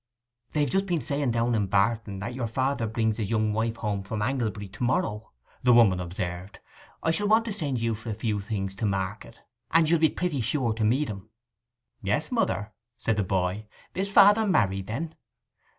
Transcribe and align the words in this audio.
'They've 0.53 0.71
just 0.71 0.87
been 0.87 0.99
saying 0.99 1.29
down 1.29 1.53
in 1.53 1.67
barton 1.67 2.17
that 2.17 2.33
your 2.33 2.47
father 2.47 2.87
brings 2.87 3.17
his 3.17 3.29
young 3.29 3.53
wife 3.53 3.75
home 3.75 4.01
from 4.01 4.19
Anglebury 4.23 4.67
to 4.69 4.81
morrow,' 4.83 5.29
the 5.61 5.73
woman 5.73 5.99
observed. 5.99 6.59
'I 7.03 7.11
shall 7.11 7.27
want 7.27 7.45
to 7.45 7.53
send 7.53 7.79
you 7.79 7.93
for 7.93 8.09
a 8.09 8.15
few 8.15 8.39
things 8.41 8.75
to 8.77 8.87
market, 8.87 9.41
and 9.69 9.87
you'll 9.87 9.99
be 9.99 10.09
pretty 10.09 10.41
sure 10.41 10.73
to 10.73 10.83
meet 10.83 11.07
'em.' 11.11 11.29
'Yes, 12.01 12.31
mother,' 12.31 12.71
said 12.97 13.15
the 13.15 13.23
boy. 13.23 13.67
'Is 13.93 14.11
father 14.11 14.47
married 14.47 14.87
then? 14.87 15.13